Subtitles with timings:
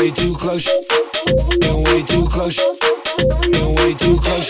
[0.00, 0.64] way too close.
[1.60, 2.56] Getting way too close.
[2.56, 4.48] Getting way too close.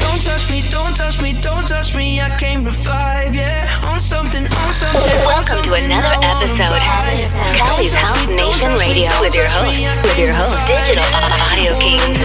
[0.00, 2.18] Don't touch me, don't touch me, don't touch me.
[2.18, 3.68] I came to five, yeah.
[3.84, 5.20] On something, on something.
[5.28, 6.72] Welcome to another episode.
[6.72, 6.80] of
[7.60, 11.04] Cali's House Nation Radio with your host, with your host, Digital
[11.52, 12.24] Audio Kings.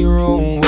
[0.00, 0.61] room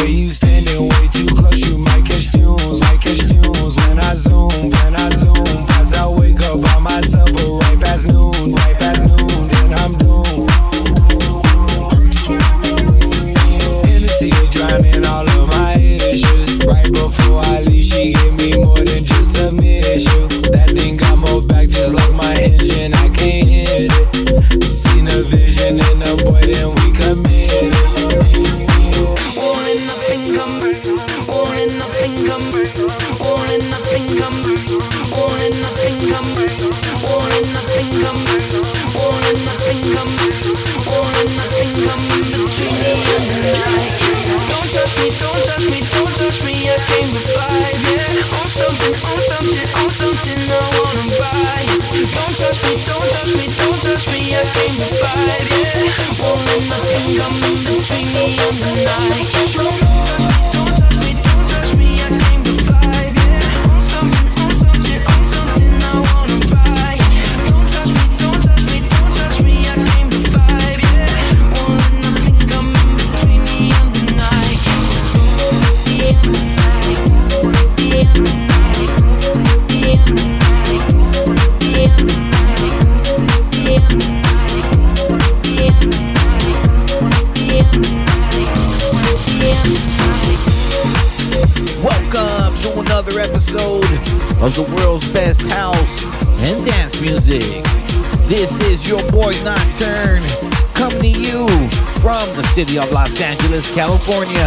[102.54, 104.44] city of Los Angeles, California.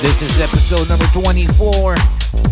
[0.00, 1.94] This is episode number 24,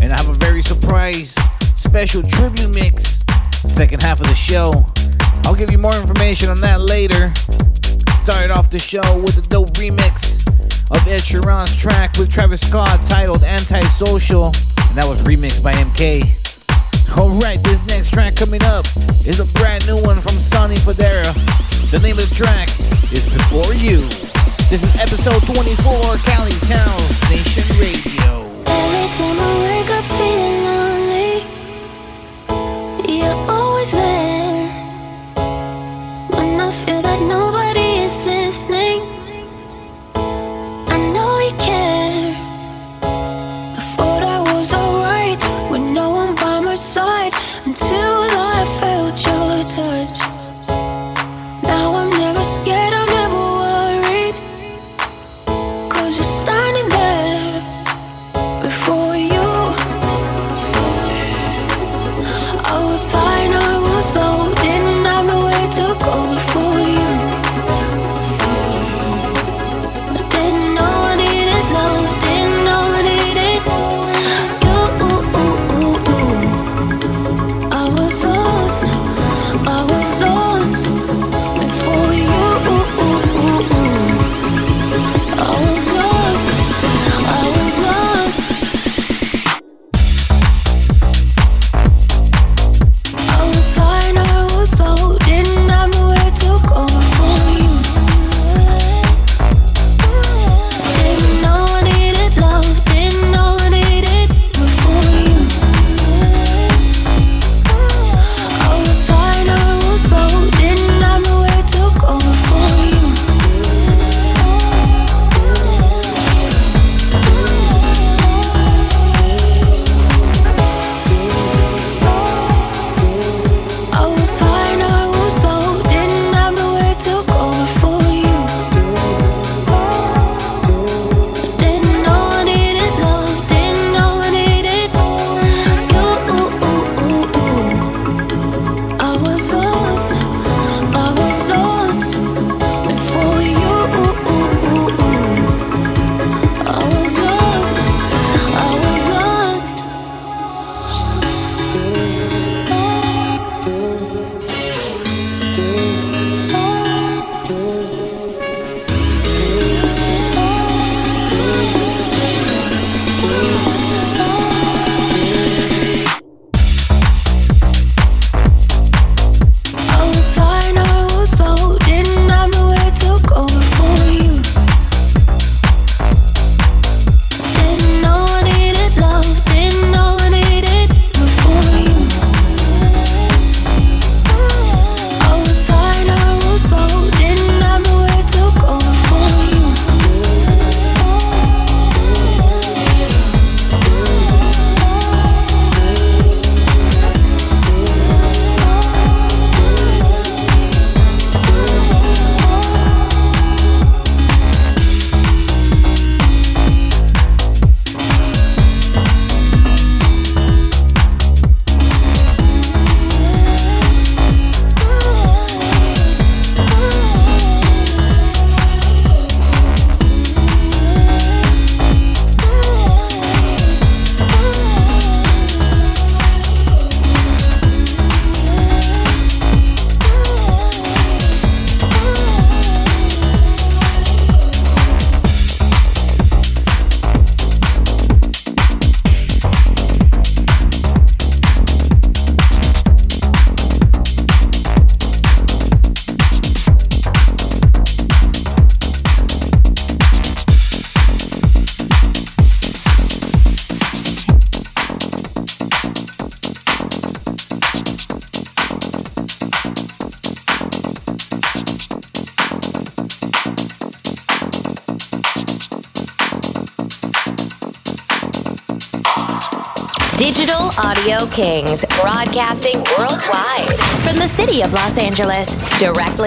[0.01, 1.33] and I have a very surprise
[1.75, 3.23] special tribute mix,
[3.65, 4.85] second half of the show.
[5.45, 7.33] I'll give you more information on that later.
[8.21, 10.26] Started off the show with a dope remix
[10.91, 14.45] of Ed Sheeran's track with Travis Scott titled Antisocial,
[14.87, 16.23] and that was remixed by MK.
[17.17, 18.85] Alright, this next track coming up
[19.25, 21.33] is a brand new one from Sonny Fodera.
[21.91, 22.69] The name of the track
[23.11, 23.99] is Before You.
[24.69, 28.43] This is episode 24, Cali's House Nation Radio.
[28.67, 31.47] Every time I wake up feeling lonely,
[33.17, 34.67] you're always there.
[36.31, 39.01] When I feel that nobody is listening,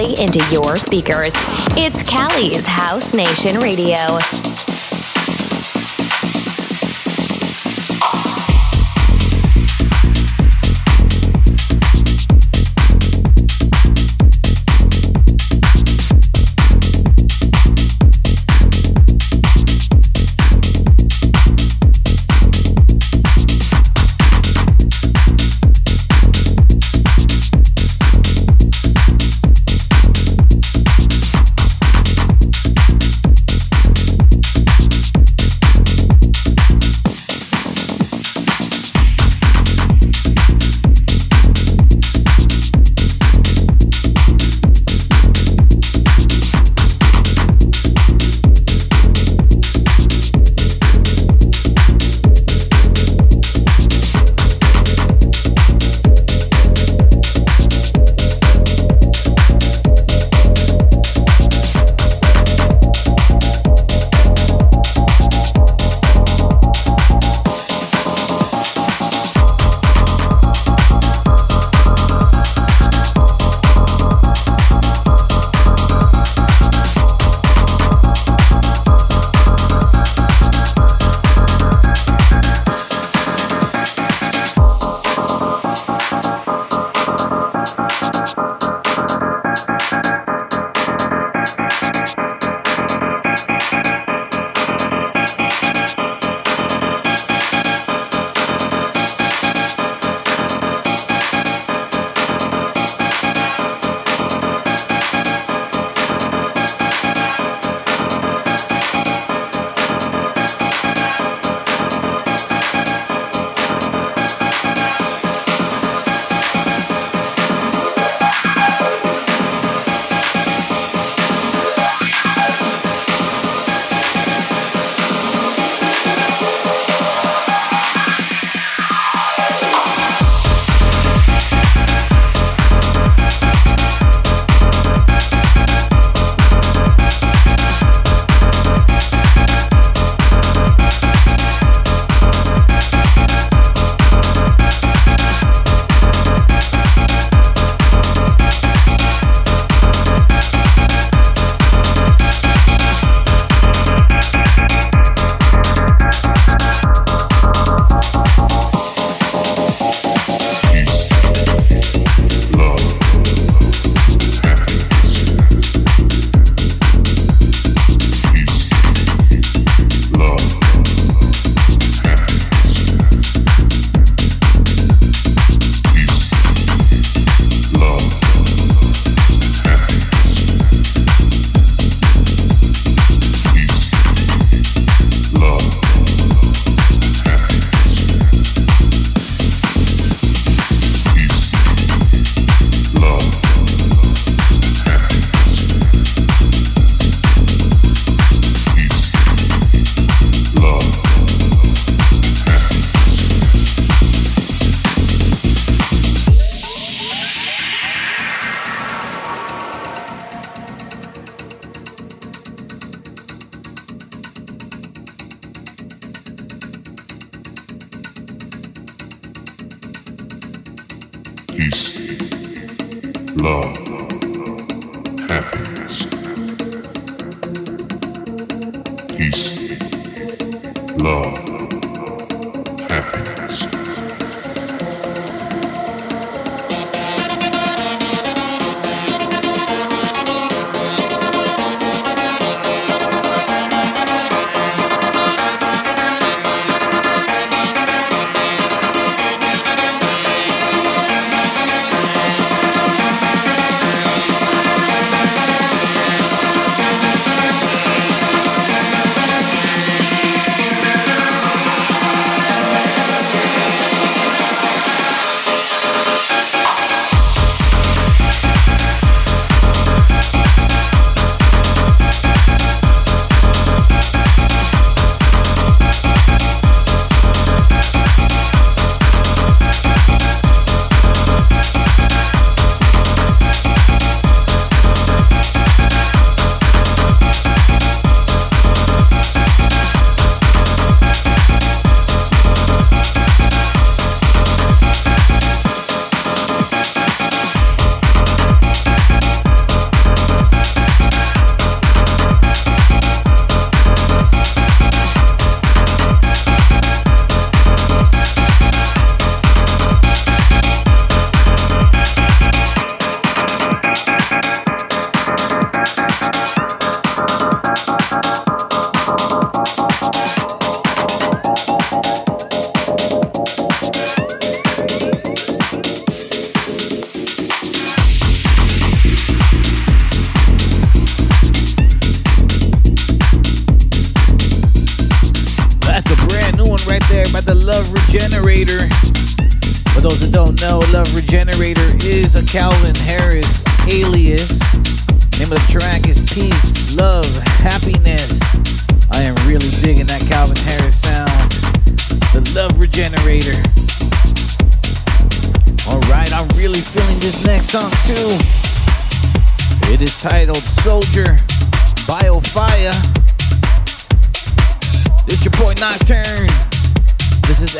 [0.00, 1.32] directly into your speakers.
[1.76, 3.96] It's Cali's House Nation Radio.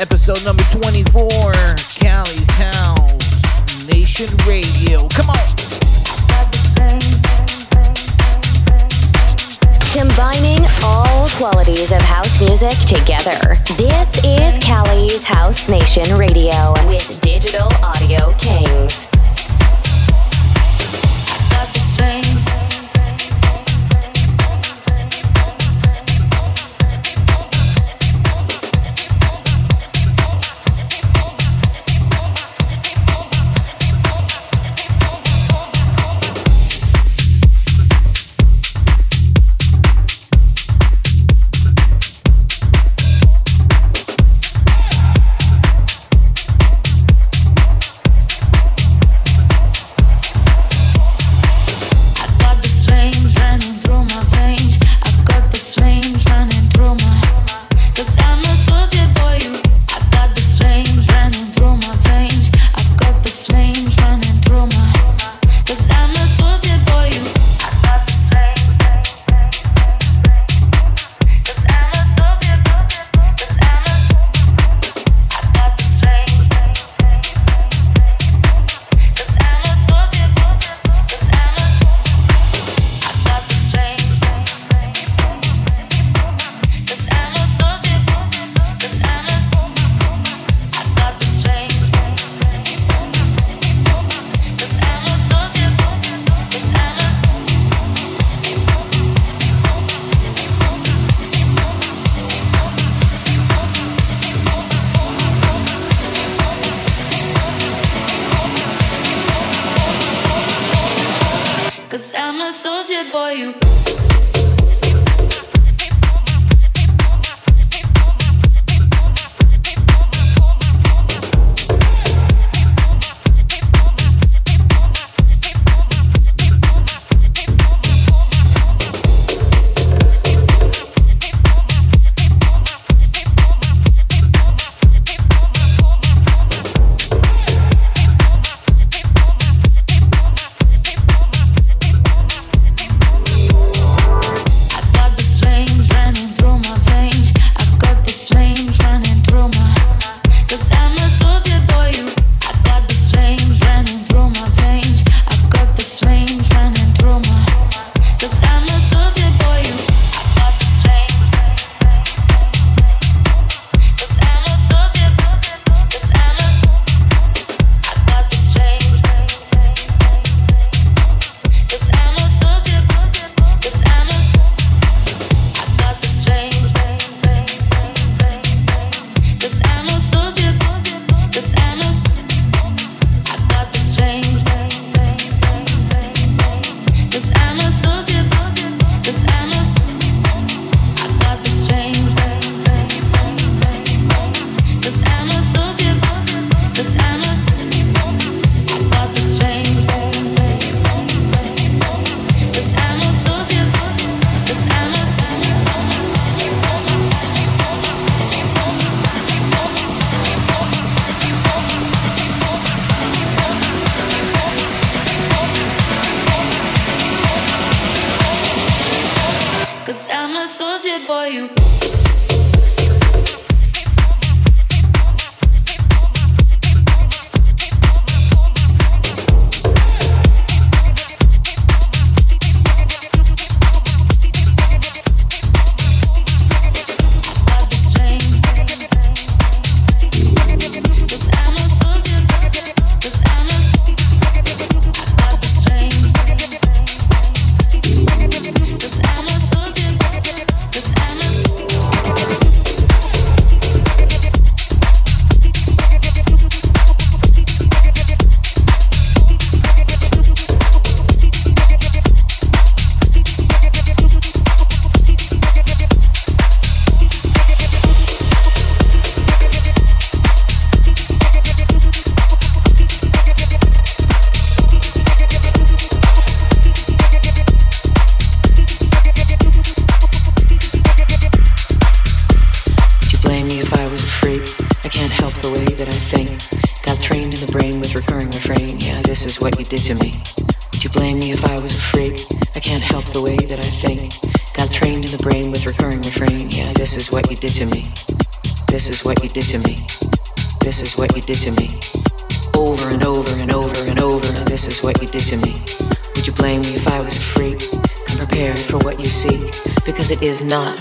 [0.01, 1.53] Episode number 24,
[1.91, 5.07] Cali's House Nation Radio.
[5.09, 5.37] Come on.
[9.93, 13.57] Combining all qualities of house music together.
[13.77, 19.10] This is Cali's House Nation Radio with Digital Audio Kings.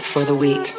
[0.10, 0.79] For the weak.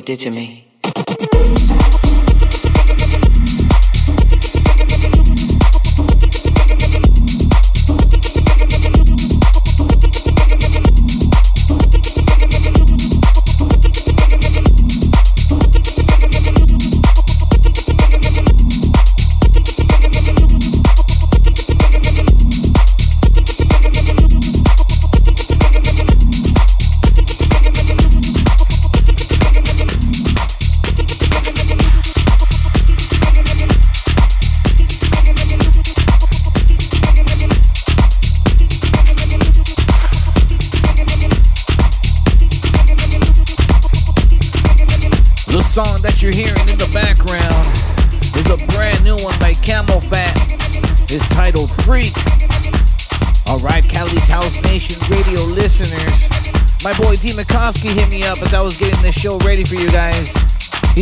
[0.00, 0.59] You did to me.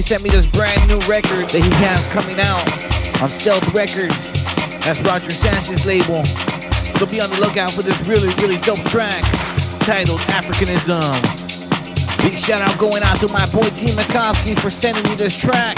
[0.09, 2.65] Sent me this brand new record that he has coming out
[3.21, 4.33] on Stealth Records.
[4.81, 6.25] That's Roger Sanchez label.
[6.97, 9.21] So be on the lookout for this really, really dope track
[9.85, 11.05] titled Africanism.
[12.25, 15.77] Big shout out going out to my boy T Mickoski for sending me this track.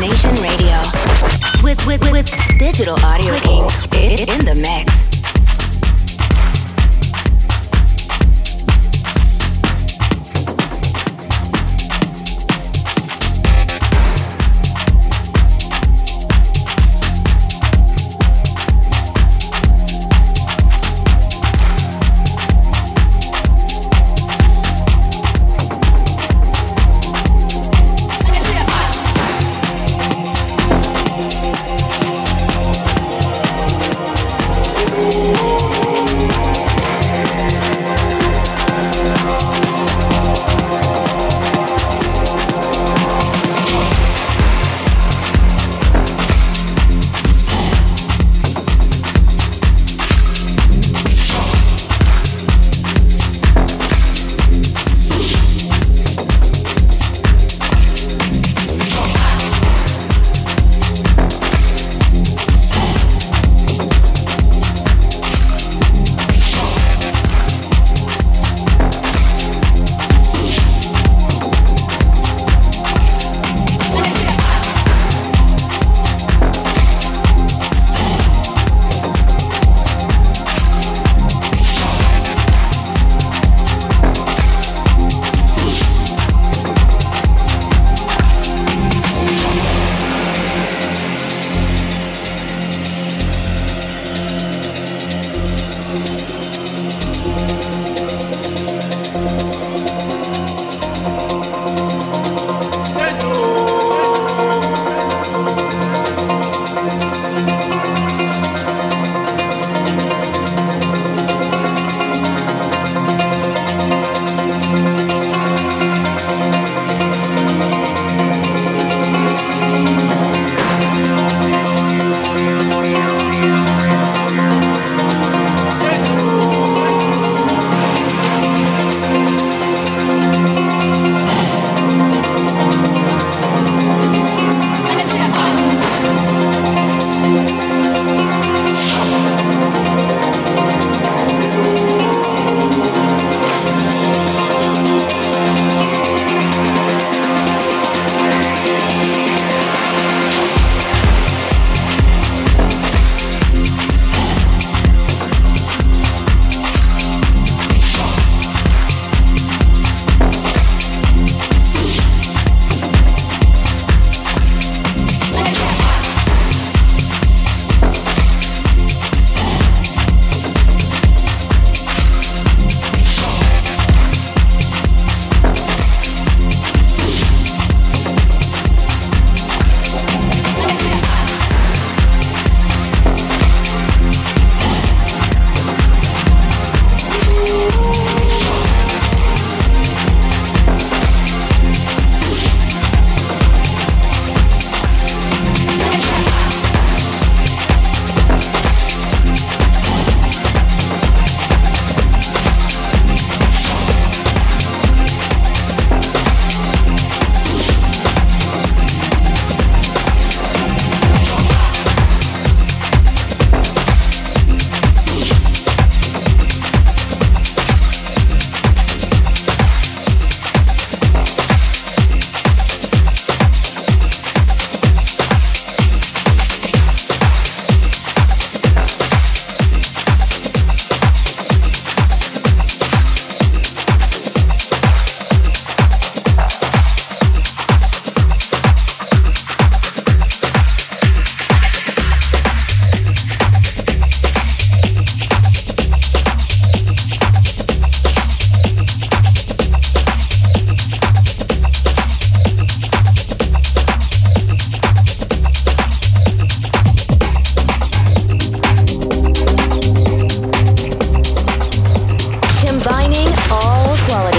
[0.00, 0.27] Digital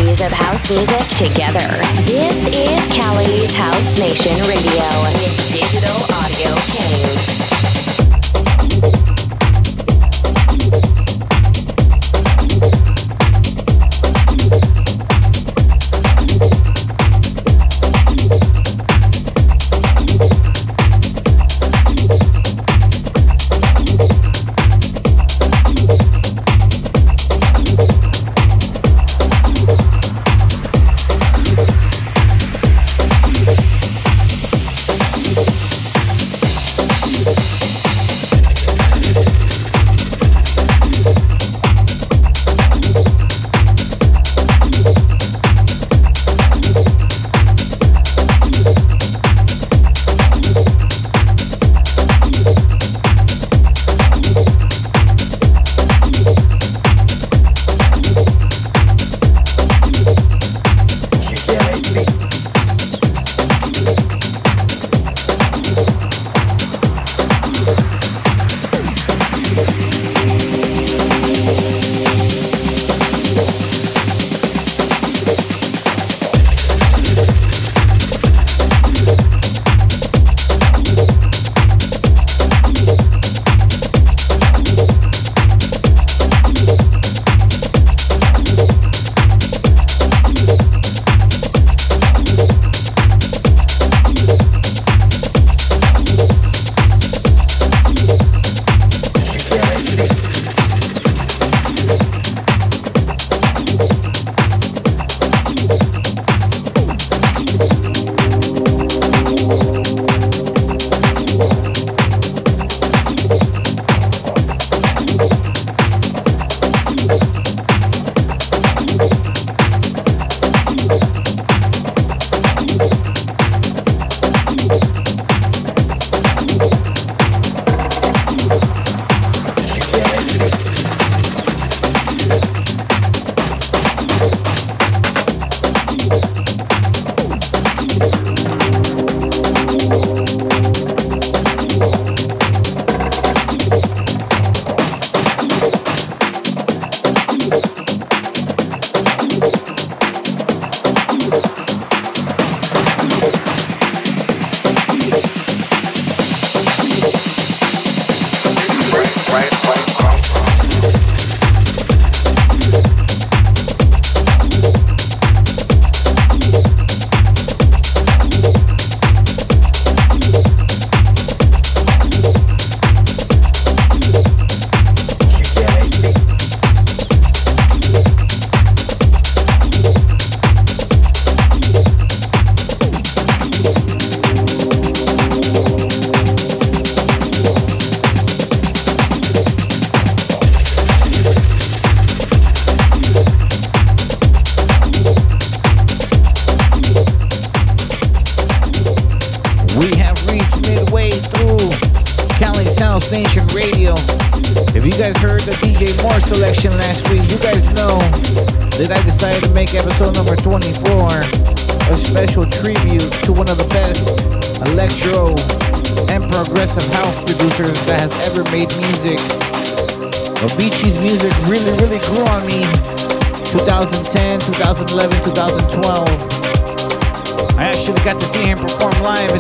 [0.10, 1.70] days of house music together.
[2.06, 4.90] This is Cali's House Nation Radio
[5.54, 7.49] Digital Audio Kings.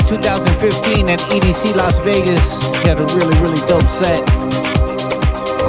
[0.09, 2.41] 2015 at EDC Las Vegas.
[2.81, 4.25] He had a really, really dope set.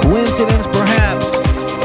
[0.01, 1.29] Coincidence, perhaps,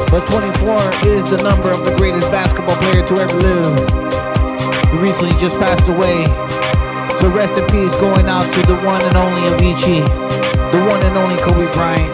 [0.08, 0.72] but 24
[1.04, 3.76] is the number of the greatest basketball player to ever live.
[4.88, 6.24] He recently just passed away.
[7.20, 10.00] So rest in peace going out to the one and only Avicii,
[10.72, 12.08] the one and only Kobe Bryant.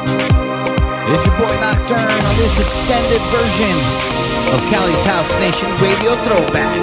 [1.14, 3.76] It's your boy Nocturne on this extended version
[4.50, 6.82] of Cali House Nation Radio Throwback.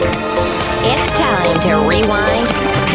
[0.88, 2.89] It's time to rewind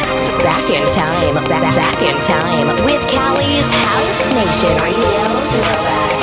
[0.45, 6.14] Back in time, back, back in time with Cali's House Nation Radio Throwback.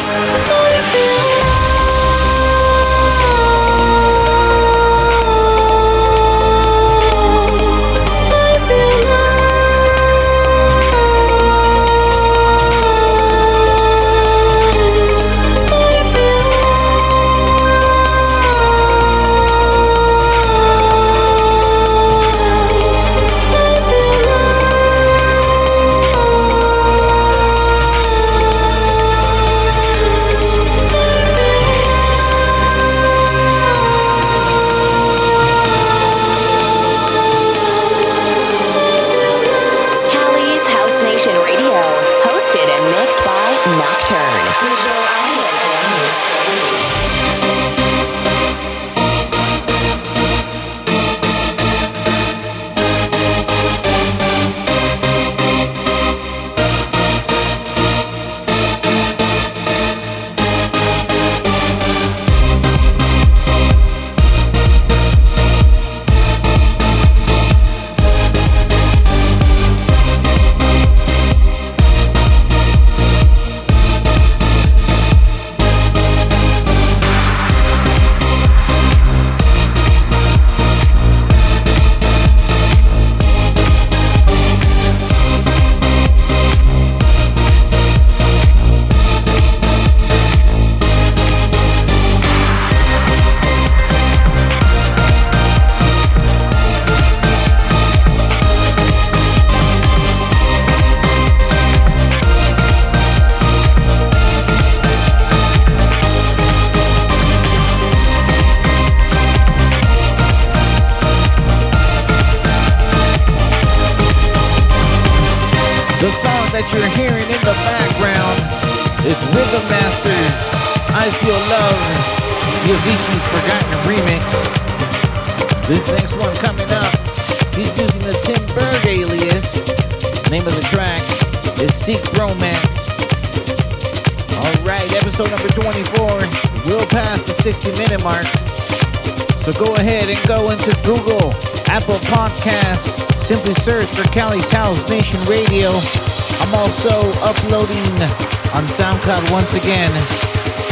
[149.61, 149.93] again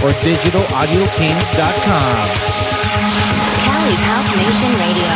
[0.01, 2.25] or digitalaudiokings.com.
[3.65, 5.13] Cali's House Nation Radio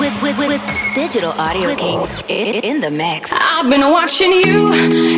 [0.00, 0.62] with, with, with, with
[0.94, 3.28] Digital Audio Kings in the mix.
[3.32, 4.72] I've been watching you,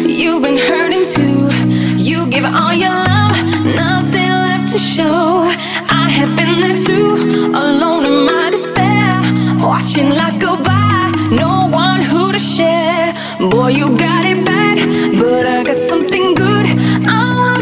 [0.06, 1.48] you've been hurting too.
[1.96, 3.36] You give all your love,
[3.76, 5.48] nothing left to show.
[5.88, 7.14] I have been there too,
[7.54, 9.20] alone in my despair,
[9.64, 13.14] watching life go by, no one who to share.
[13.50, 14.78] Boy, you got it bad,
[15.20, 16.59] but I got something good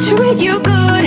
[0.09, 0.97] treat you good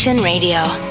[0.00, 0.89] House Radio.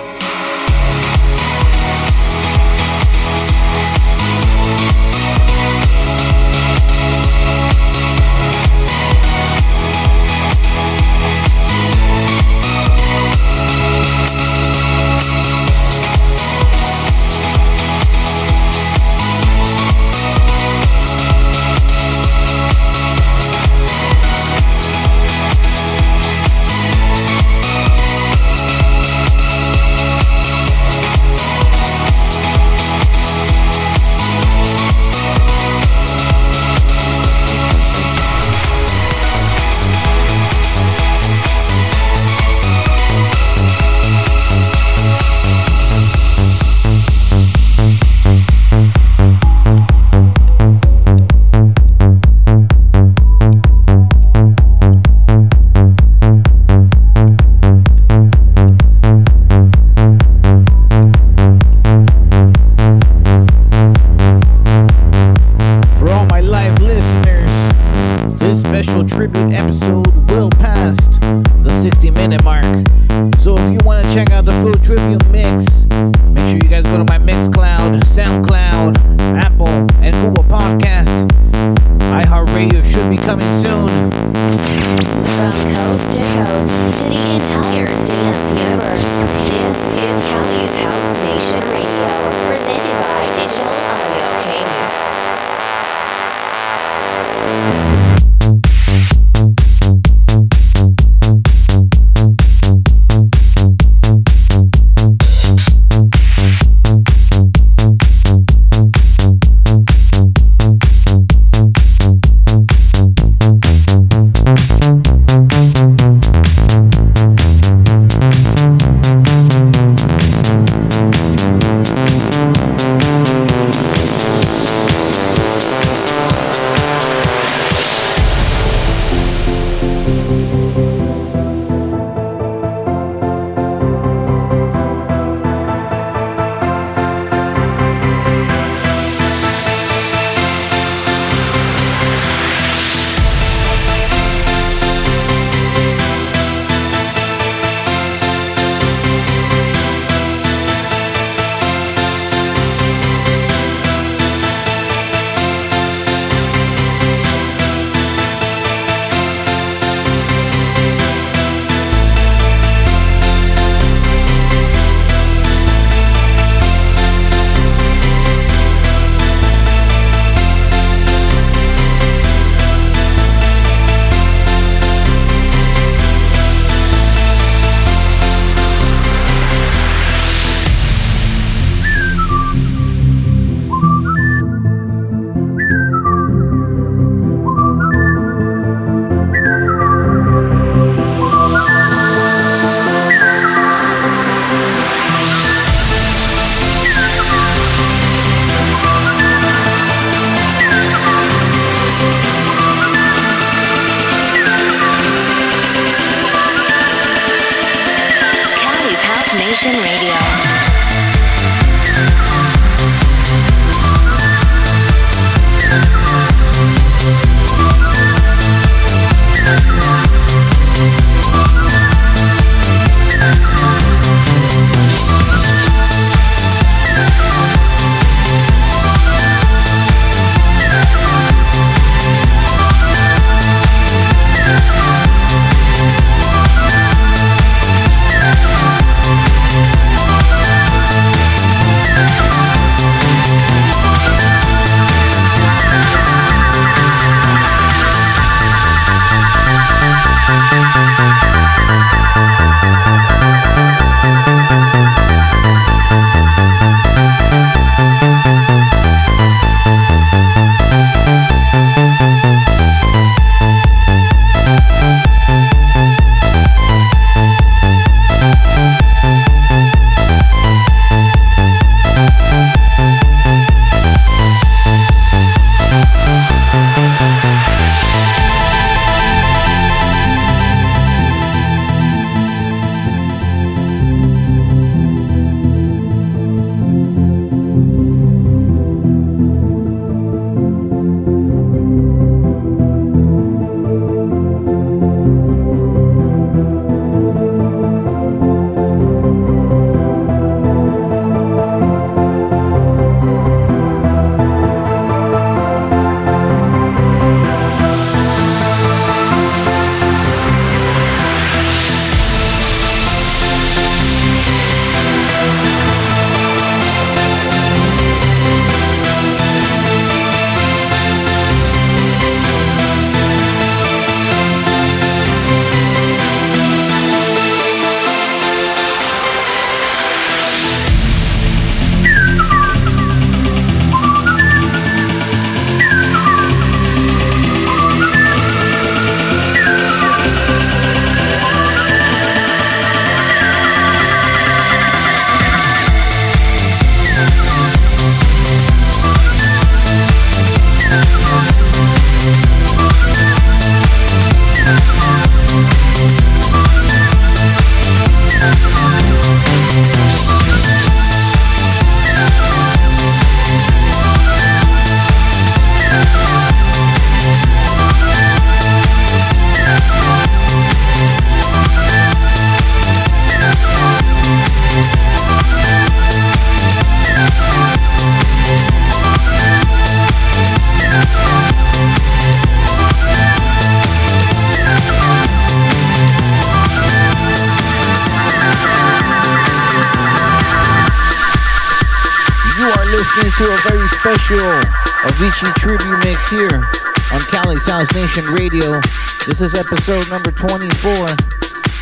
[399.20, 400.72] This is episode number 24.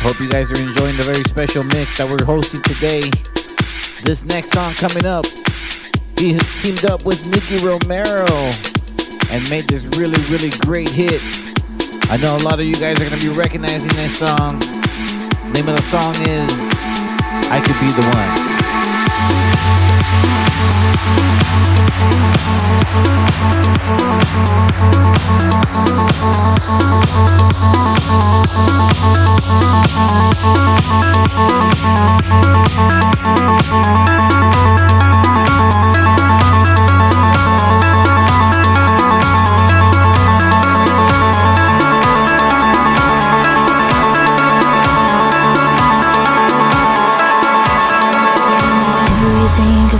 [0.06, 3.02] Hope you guys are enjoying the very special mix that we're hosting today.
[4.06, 5.26] This next song coming up,
[6.14, 8.30] he teamed up with Nicky Romero
[9.34, 11.18] and made this really, really great hit.
[12.06, 14.62] I know a lot of you guys are going to be recognizing this song.
[15.50, 16.54] Name of the song is
[17.50, 18.47] I Could Be the One.
[35.60, 35.97] Thank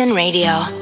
[0.00, 0.81] Radio.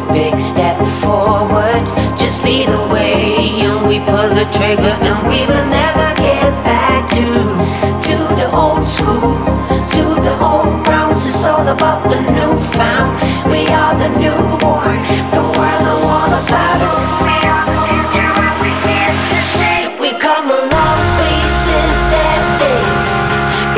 [0.00, 1.82] We big step forward?
[2.16, 7.08] Just lead the way, and we pull the trigger, and we will never get back
[7.10, 7.26] to
[8.06, 9.36] to the old school,
[9.94, 11.26] to the old grounds.
[11.26, 13.20] It's all about the newfound.
[13.50, 15.00] We are the newborn.
[15.34, 17.00] The world know all about us.
[20.00, 22.86] We come a long way since that day,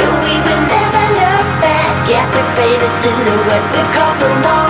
[0.02, 3.66] and we will never look back at the faded silhouette.
[3.74, 4.61] We come a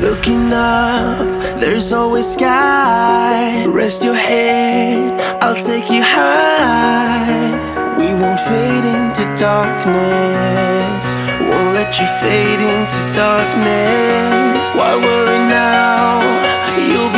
[0.00, 1.26] Looking up,
[1.58, 3.66] there's always sky.
[3.66, 7.50] Rest your head, I'll take you high.
[7.98, 11.04] We won't fade into darkness.
[11.50, 14.72] Won't let you fade into darkness.
[14.76, 16.22] Why worry now?
[16.78, 17.17] You'll be